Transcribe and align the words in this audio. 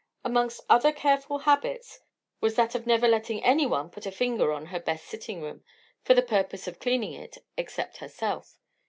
Amongst 0.23 0.61
other 0.67 0.91
careful 0.91 1.37
habits, 1.37 1.99
was 2.39 2.55
that 2.55 2.73
of 2.73 2.87
never 2.87 3.07
letting 3.07 3.43
any 3.43 3.67
one 3.67 3.91
put 3.91 4.07
a 4.07 4.11
finger 4.11 4.51
on 4.51 4.65
her 4.65 4.79
best 4.79 5.05
sitting 5.05 5.43
room, 5.43 5.63
for 6.01 6.15
the 6.15 6.23
purpose 6.23 6.67
of 6.67 6.79
cleaning 6.79 7.13
it, 7.13 7.37
except 7.55 7.97
herself. 7.97 8.57